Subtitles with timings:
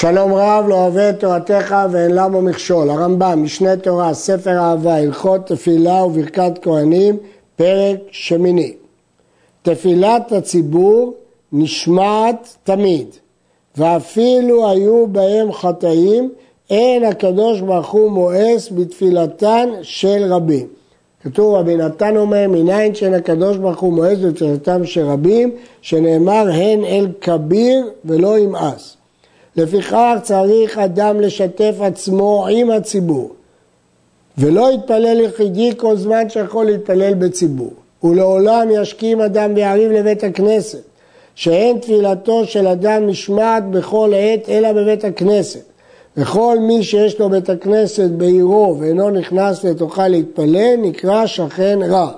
[0.00, 2.90] שלום רב לא אוהב את תורתך ואין למה מכשול.
[2.90, 7.16] הרמב"ם, משנה תורה, ספר אהבה, הלכות תפילה וברכת כהנים,
[7.56, 8.72] פרק שמיני.
[9.62, 11.14] תפילת הציבור
[11.52, 13.06] נשמעת תמיד,
[13.76, 16.30] ואפילו היו בהם חטאים,
[16.70, 20.66] אין הקדוש ברוך הוא מואס בתפילתן של רבים.
[21.22, 25.50] כתוב רבי נתן אומר, מניין שאין הקדוש ברוך הוא מואס בתפילתם של רבים,
[25.82, 28.99] שנאמר הן אל כביר ולא ימאס.
[29.60, 33.30] לפיכך צריך אדם לשתף עצמו עם הציבור,
[34.38, 37.72] ולא יתפלל יחידי כל זמן שיכול להתפלל בציבור.
[38.04, 40.82] ולעולם ישכים אדם ויריב לבית הכנסת,
[41.34, 45.62] שאין תפילתו של אדם נשמעת בכל עת אלא בבית הכנסת.
[46.16, 52.10] וכל מי שיש לו בית הכנסת בעירו ואינו נכנס לתוכה להתפלל, נקרא שכן רע.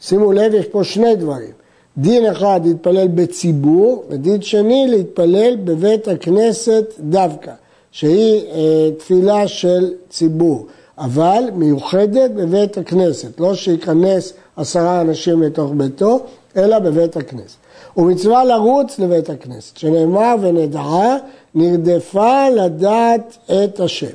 [0.00, 1.52] שימו לב, יש פה שני דברים.
[1.98, 7.52] דין אחד להתפלל בציבור, ודין שני להתפלל בבית הכנסת דווקא,
[7.90, 10.66] שהיא אה, תפילה של ציבור,
[10.98, 16.20] אבל מיוחדת בבית הכנסת, לא שייכנס עשרה אנשים לתוך ביתו,
[16.56, 17.56] אלא בבית הכנסת.
[17.96, 21.16] ומצווה לרוץ לבית הכנסת, שנאמר ונדעה,
[21.54, 24.06] נרדפה לדעת את השם.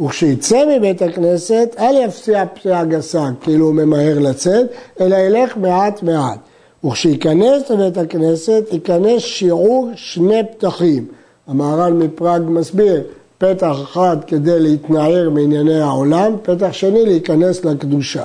[0.00, 4.66] וכשיצא מבית הכנסת, אל יפציע פציעה גסה, כאילו הוא ממהר לצאת,
[5.00, 6.38] אלא ילך מעט מעט.
[6.84, 11.06] וכשייכנס לבית הכנסת, ייכנס שיעור שני פתחים.
[11.46, 13.02] המהר"ל מפראג מסביר,
[13.38, 18.24] פתח אחד כדי להתנער מענייני העולם, פתח שני להיכנס לקדושה.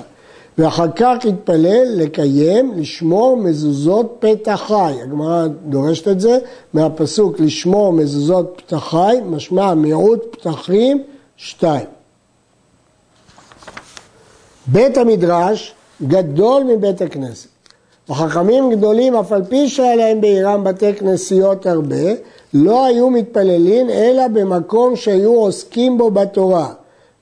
[0.57, 4.93] ואחר כך יתפלל לקיים, לשמור מזוזות פתח חי.
[5.03, 6.37] הגמרא דורשת את זה
[6.73, 11.03] מהפסוק לשמור מזוזות פתח חי, משמע מיעוט פתחים
[11.37, 11.85] שתיים.
[14.67, 17.47] בית המדרש גדול מבית הכנסת.
[18.09, 22.13] וחכמים גדולים, אף על פי שהיה להם בעירם בתי כנסיות הרבה,
[22.53, 26.67] לא היו מתפללים אלא במקום שהיו עוסקים בו בתורה,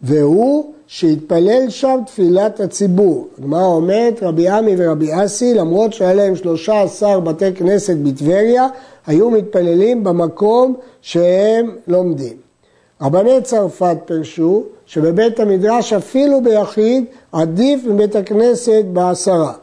[0.02, 3.28] והוא שהתפלל שם תפילת הציבור.
[3.38, 8.68] הגמרא אומרת, רבי עמי ורבי אסי, למרות שהיה להם 13 בתי כנסת בטבריה,
[9.08, 12.34] היו מתפללים במקום שהם לומדים.
[13.02, 19.54] רבני צרפת פרשו שבבית המדרש אפילו ביחיד עדיף מבית הכנסת בעשרה.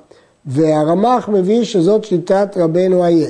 [0.49, 3.29] והרמ"ח מביא שזאת שיטת רבנו איה.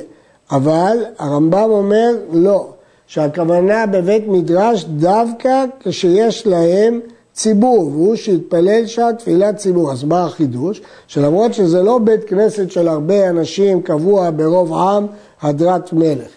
[0.50, 2.66] אבל הרמב"ם אומר לא,
[3.06, 7.00] שהכוונה בבית מדרש דווקא כשיש להם
[7.32, 9.92] ציבור, והוא שהתפלל שם תפילת ציבור.
[9.92, 10.82] אז מה החידוש?
[11.06, 15.06] שלמרות שזה לא בית כנסת של הרבה אנשים קבוע ברוב עם,
[15.42, 16.30] הדרת מלך.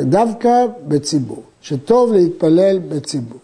[0.00, 3.38] דווקא בציבור, שטוב להתפלל בציבור.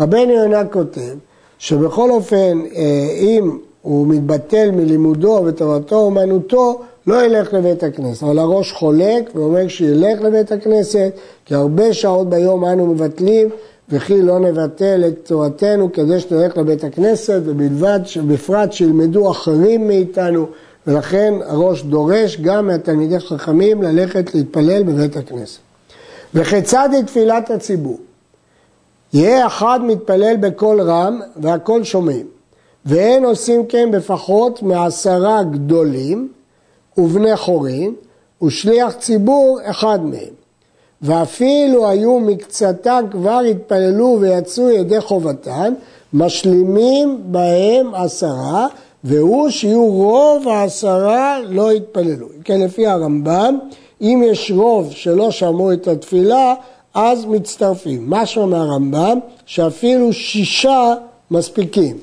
[0.00, 1.16] רבנו יונה כותב
[1.58, 8.22] שבכל אופן, אה, אם הוא מתבטל מלימודו ותורתו אומנותו, לא ילך לבית הכנסת.
[8.22, 11.12] אבל הראש חולק ואומר שילך לבית הכנסת,
[11.44, 13.48] כי הרבה שעות ביום אנו מבטלים,
[13.88, 20.46] וכי לא נבטל את תורתנו כדי שנלך לבית הכנסת, ובלבד שבפרט שילמדו אחרים מאיתנו,
[20.86, 25.58] ולכן הראש דורש גם מהתלמידי חכמים ללכת להתפלל בבית הכנסת.
[26.34, 27.98] וכיצד היא תפילת הציבור?
[29.12, 32.26] יהיה אחד מתפלל בקול רם והכל שומעים.
[32.86, 36.28] ואין עושים כן בפחות מעשרה גדולים
[36.98, 37.94] ובני חורין
[38.42, 40.34] ושליח ציבור אחד מהם.
[41.02, 45.74] ואפילו היו מקצתם כבר התפללו ויצאו ידי חובתם,
[46.12, 48.66] משלימים בהם עשרה,
[49.04, 52.26] והוא שיהיו רוב העשרה לא יתפללו.
[52.44, 53.58] כן, לפי הרמב"ם,
[54.00, 56.54] אם יש רוב שלא שמעו את התפילה,
[56.94, 58.10] אז מצטרפים.
[58.10, 60.94] משהו מהרמב"ם, שאפילו שישה
[61.30, 61.96] מספיקים.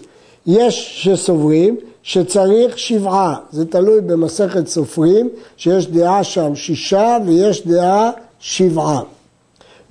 [0.47, 9.01] יש שסוברים שצריך שבעה, זה תלוי במסכת סופרים, שיש דעה שם שישה ויש דעה שבעה.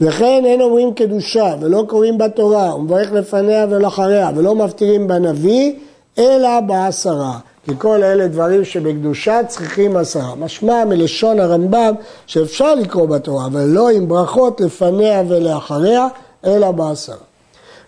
[0.01, 5.73] וכן אין אומרים קדושה ולא קוראים בתורה ומברך לפניה ולאחריה ולא מפטירים בנביא
[6.19, 7.39] אלא בעשרה.
[7.65, 10.35] כי כל אלה דברים שבקדושה צריכים עשרה.
[10.35, 11.95] משמע מלשון הרמב"ם
[12.27, 16.09] שאפשר לקרוא בתורה, אבל לא עם ברכות לפניה ולאחריה,
[16.45, 17.30] אלא בעשרה.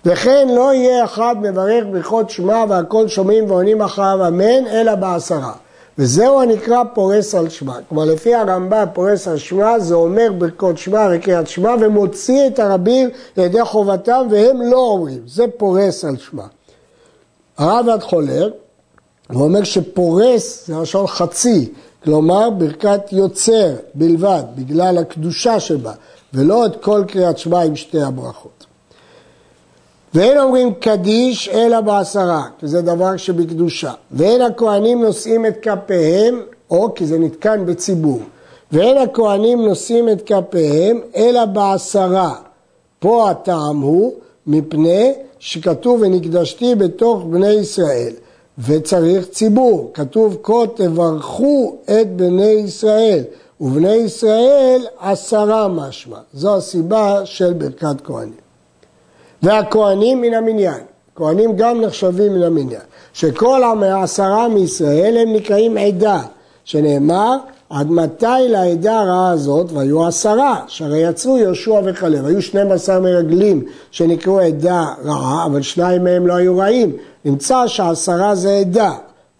[0.06, 5.52] וכן לא יהיה אחד מברך ברכות שמע והכל שומעים ועונים אחריו אמן, אלא בעשרה.
[5.98, 7.74] וזהו הנקרא פורס על שמע.
[7.88, 13.08] כלומר, לפי הרמב"ם פורס על שמע זה אומר ברכות שמע וקריאת שמע ומוציא את הרבים
[13.36, 15.22] לידי חובתם והם לא אומרים.
[15.26, 16.44] זה פורס על שמע.
[17.58, 18.50] הרב עד חולר,
[19.32, 21.72] הוא אומר שפורס זה לשון חצי,
[22.04, 25.92] כלומר ברכת יוצר בלבד, בגלל הקדושה שבה,
[26.34, 28.71] ולא את כל קריאת שמע עם שתי הברכות.
[30.14, 33.92] ואין אומרים קדיש אלא בעשרה, כי זה דבר שבקדושה.
[34.10, 38.20] ואין הכהנים נושאים את כפיהם, או כי זה נתקן בציבור.
[38.72, 42.34] ואין הכהנים נושאים את כפיהם אלא בעשרה,
[42.98, 44.12] פה הטעם הוא
[44.46, 48.12] מפני שכתוב ונקדשתי בתוך בני ישראל
[48.58, 53.24] וצריך ציבור, כתוב כה תברכו את בני ישראל
[53.60, 58.42] ובני ישראל עשרה משמע, זו הסיבה של ברכת כהנים.
[59.42, 60.80] והכהנים מן המניין,
[61.14, 66.20] כהנים גם נחשבים מן המניין, שכל העשרה מישראל הם נקראים עדה,
[66.64, 67.36] שנאמר
[67.70, 74.40] עד מתי לעדה הרעה הזאת, והיו עשרה, שהרי יצאו יהושע וכלב, היו 12 מרגלים שנקראו
[74.40, 78.92] עדה רעה, אבל שניים מהם לא היו רעים, נמצא שעשרה זה עדה,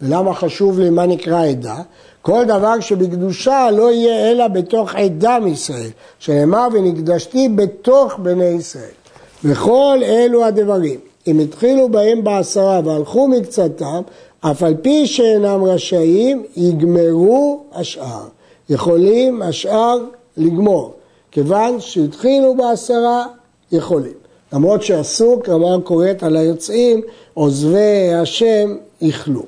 [0.03, 1.77] ולמה חשוב לי מה נקרא עדה?
[2.23, 9.02] כל דבר שבקדושה לא יהיה אלא בתוך עדה מישראל, שנאמר ונקדשתי בתוך בני ישראל.
[9.45, 14.03] וכל אלו הדברים, אם התחילו בהם בעשרה והלכו מקצתם,
[14.41, 18.25] אף על פי שאינם רשאים, יגמרו השאר.
[18.71, 19.99] יכולים השאר
[20.37, 20.95] לגמור,
[21.31, 23.27] כיוון שהתחילו בעשרה,
[23.73, 24.13] יכולים.
[24.53, 27.01] למרות שאסור, כלומר קוראת על היוצאים,
[27.35, 29.43] עוזבי השם יכלו.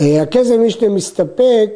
[0.00, 1.70] אה, הכסף משנה מסתפק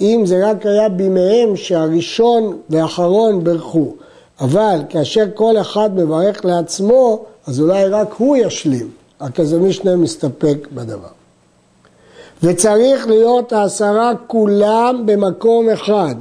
[0.00, 3.94] אם זה רק היה בימיהם שהראשון והאחרון ברכו.
[4.40, 8.90] אבל כאשר כל אחד מברך לעצמו, אז אולי רק הוא ישלים.
[9.20, 11.08] הכסף משנה מסתפק בדבר.
[12.42, 16.14] וצריך להיות העשרה כולם במקום אחד,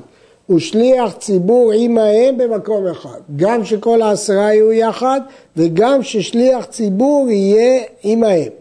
[0.49, 3.19] ושליח ציבור עמהם במקום אחד.
[3.35, 5.21] גם שכל העשרה יהיו יחד,
[5.57, 8.51] וגם ששליח ציבור יהיה עמהם.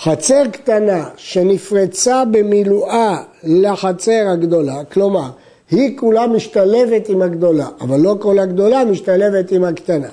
[0.00, 5.30] חצר קטנה שנפרצה במילואה לחצר הגדולה, כלומר,
[5.70, 10.08] היא כולה משתלבת עם הגדולה, אבל לא כל הגדולה משתלבת עם הקטנה.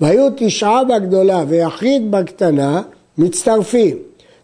[0.00, 2.82] והיו תשעה בגדולה ויחיד בקטנה,
[3.18, 3.96] מצטרפים.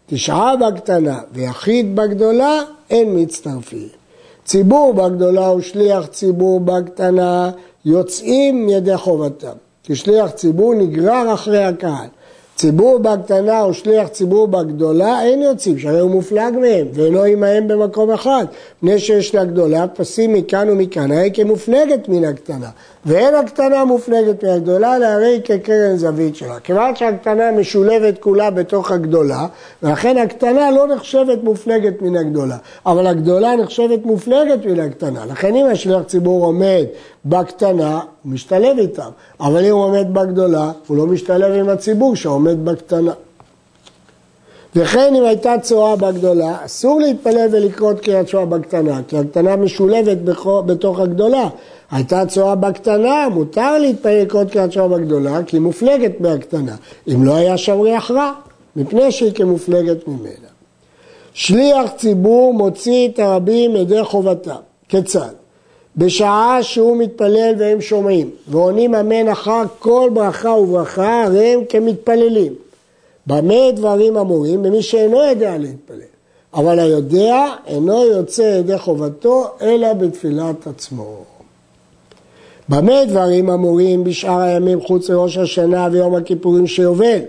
[0.05, 3.87] תשעה בקטנה ויחיד בגדולה, אין מצטרפים.
[4.45, 7.51] ציבור בגדולה ושליח ציבור בקטנה,
[7.85, 9.55] יוצאים ידי חובתם.
[9.83, 12.07] כשליח ציבור נגרר אחרי הקהל.
[12.55, 18.11] ציבור בקטנה או שליח ציבור בגדולה אין יוצאים, שהרי הוא מופלג מהם ואינו עמהם במקום
[18.11, 18.45] אחד.
[18.79, 22.69] פני שיש לה גדולה, פסים מכאן ומכאן, הרי כמופלגת מן הקטנה.
[23.05, 26.59] ואין הקטנה מופלגת מן הגדולה, להרי כקרן זווית שלה.
[26.59, 29.47] כיוון שהקטנה משולבת כולה בתוך הגדולה,
[29.83, 35.25] ולכן הקטנה לא נחשבת מופלגת מן הגדולה, אבל הגדולה נחשבת מופלגת מן הקטנה.
[35.25, 36.85] לכן אם השליח ציבור עומד
[37.25, 39.09] בקטנה, הוא משתלב איתם,
[39.39, 43.13] אבל אם הוא עומד בגדולה, הוא לא משתלב עם הציבור שעומד בקטנה.
[44.75, 50.17] וכן אם הייתה צואה בגדולה, אסור להתפלל ולקרוא קריאת שואה בקטנה, כי הקטנה משולבת
[50.65, 51.47] בתוך הגדולה.
[51.93, 56.75] הייתה צואה בקטנה, מותר להתפלל לקרוא קריאת שואה בגדולה, כי היא מופלגת מהקטנה.
[57.07, 58.31] אם לא היה שם ריח רע,
[58.75, 60.49] מפני שהיא כמופלגת ממנה.
[61.33, 64.55] שליח ציבור מוציא את הרבים ידי חובתם.
[64.89, 65.33] כיצד?
[65.97, 72.53] בשעה שהוא מתפלל והם שומעים, ועונים אמן אחר כל ברכה וברכה, הרי הם כמתפללים.
[73.27, 74.63] במה דברים אמורים?
[74.63, 75.97] במי שאינו יודע להתפלל.
[76.53, 81.32] אבל היודע אינו יוצא ידי חובתו, אלא בתפילת עצמו.
[82.75, 87.19] במה דברים אמורים בשאר הימים חוץ לראש השנה ויום הכיפורים שיובל?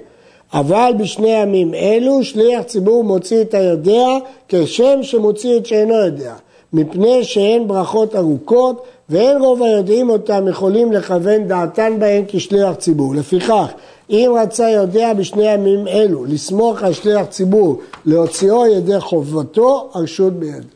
[0.55, 4.07] אבל בשני ימים אלו שליח ציבור מוציא את היודע
[4.49, 6.35] כשם שמוציא את שאינו יודע.
[6.73, 13.15] מפני שהן ברכות ארוכות ואין רוב היודעים אותם יכולים לכוון דעתן בהן כשליח ציבור.
[13.15, 13.73] לפיכך,
[14.11, 20.67] אם רצה יודע בשני ימים אלו לסמוך על שליח ציבור להוציאו ידי חובתו, הרשות בידו.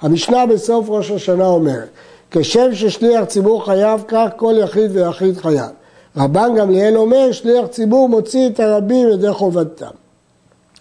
[0.00, 1.88] המשנה בסוף ראש השנה אומרת,
[2.30, 5.70] כשם ששליח ציבור חייב, כך כל יחיד ויחיד חייב.
[6.16, 9.86] רבן גמליאל אומר, שליח ציבור מוציא את הרבים ידי חובתם.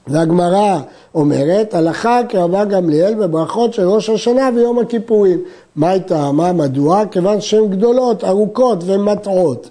[0.08, 0.80] והגמרא
[1.16, 5.42] אומרת, הלכה כרבה גמליאל בברכות של ראש השנה ויום הכיפורים.
[5.76, 6.32] מה הייתה?
[6.32, 7.04] מה מדוע?
[7.12, 9.70] כיוון שהן גדולות, ארוכות ומטעות.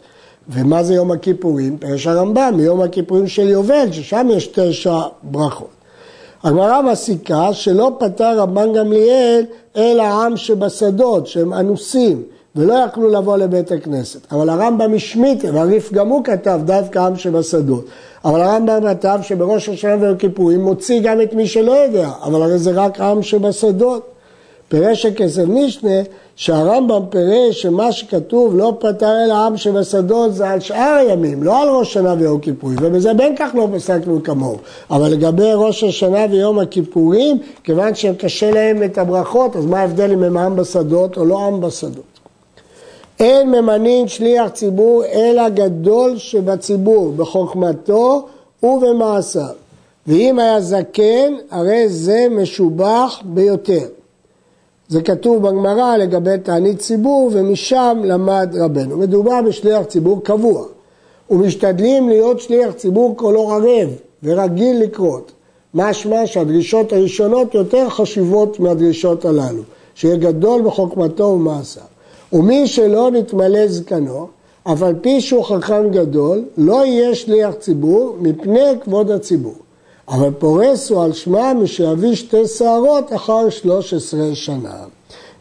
[0.49, 1.78] ומה זה יום הכיפורים?
[1.78, 5.74] פרש הרמב"ם, מיום הכיפורים של יובל, ששם יש תשע ברכות.
[6.44, 9.44] הגמרא מסיקה שלא פטר רבן גמליאל
[9.76, 12.22] אלא העם שבשדות, שהם אנוסים,
[12.56, 14.32] ולא יכלו לבוא לבית הכנסת.
[14.32, 17.84] אבל הרמב"ם השמיט, והריף גם הוא כתב דווקא עם שבשדות.
[18.24, 22.58] אבל הרמב"ם כתב שבראש השנה ויום כיפורים מוציא גם את מי שלא יודע, אבל הרי
[22.58, 24.13] זה רק עם שבשדות.
[24.75, 26.02] פירש הכסף משנה
[26.37, 31.69] שהרמב"ם פירש שמה שכתוב לא פטר אלא עם שבשדות זה על שאר הימים, לא על
[31.69, 34.59] ראש שנה ויום כיפורים, ובזה בין כך לא פסקנו כמוהו.
[34.90, 40.23] אבל לגבי ראש השנה ויום הכיפורים, כיוון שקשה להם את הברכות, אז מה ההבדל אם
[40.23, 42.21] הם עם בשדות או לא עם בשדות?
[43.21, 48.26] אין ממנין שליח ציבור אלא גדול שבציבור בחוכמתו
[48.62, 49.54] ובמעשיו.
[50.07, 53.87] ואם היה זקן, הרי זה משובח ביותר.
[54.88, 58.96] זה כתוב בגמרא לגבי תענית ציבור ומשם למד רבנו.
[58.96, 60.64] מדובר בשליח ציבור קבוע
[61.30, 63.88] ומשתדלים להיות שליח ציבור כולו ערב
[64.22, 65.32] ורגיל לקרות.
[65.74, 69.62] משמע שהדרישות הראשונות יותר חשובות מהדרישות הללו,
[69.94, 71.82] שיהיה גדול בחוכמתו ומעשיו.
[72.32, 74.26] ומי שלא נתמלא זקנו,
[74.64, 79.54] אף על פי שהוא חכם גדול, לא יהיה שליח ציבור מפני כבוד הציבור.
[80.08, 84.84] אבל פורס הוא על שמע משאביא שתי שערות אחר שלוש עשרה שנה.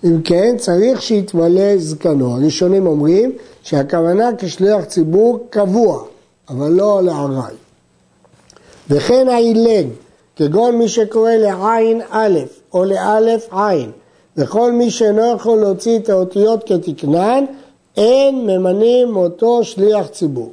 [0.04, 2.32] אם כן, צריך שיתמלא זקנו.
[2.32, 3.32] הראשונים אומרים
[3.64, 6.04] שהכוונה כשליח ציבור קבוע,
[6.50, 7.56] אבל לא לארעי.
[8.90, 9.88] וכן האילג,
[10.36, 12.40] כגון מי שקורא לעין א'
[12.74, 13.92] או לאלף עין,
[14.38, 17.46] וכל מי שאינו יכול להוציא את האותיות כתקנן,
[17.98, 20.52] אין ממנים אותו שליח ציבור.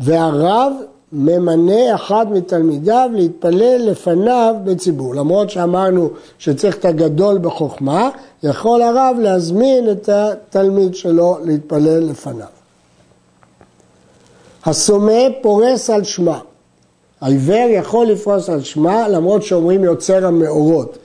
[0.00, 0.72] והרב
[1.12, 5.14] ממנה אחד מתלמידיו להתפלל לפניו בציבור.
[5.14, 8.10] למרות שאמרנו שצריך את הגדול בחוכמה,
[8.42, 12.46] יכול הרב להזמין את התלמיד שלו להתפלל לפניו.
[14.64, 16.38] הסומה פורס על שמה.
[17.20, 20.98] העיוור יכול לפרוס על שמה למרות שאומרים יוצר המאורות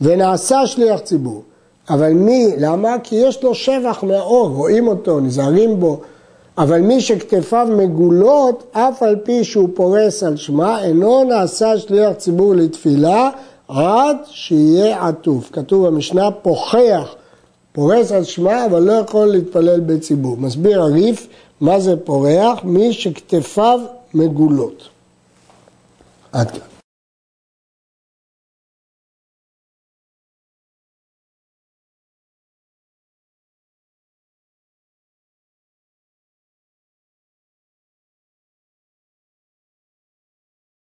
[0.00, 1.42] ונעשה שליח ציבור.
[1.90, 2.96] אבל מי, למה?
[3.02, 6.00] כי יש לו שבח מהאור, רואים אותו, נזהרים בו,
[6.58, 12.54] אבל מי שכתפיו מגולות, אף על פי שהוא פורס על שמה, אינו נעשה שליח ציבור
[12.54, 13.30] לתפילה
[13.68, 15.50] עד שיהיה עטוף.
[15.52, 17.14] כתוב במשנה, פוחח,
[17.72, 20.36] פורס על שמה, אבל לא יכול להתפלל בציבור.
[20.36, 21.26] מסביר הריף,
[21.60, 22.58] מה זה פורח?
[22.64, 23.80] מי שכתפיו
[24.14, 24.88] מגולות.
[26.32, 26.73] עד כאן.